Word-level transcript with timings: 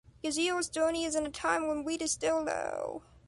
Gaziel's 0.23 0.67
journey 0.67 1.03
is 1.03 1.13
in 1.15 1.27
a 1.27 1.29
time 1.29 1.67
when 1.67 1.83
wheat 1.83 2.01
is 2.01 2.11
still 2.11 2.41
low. 2.41 3.03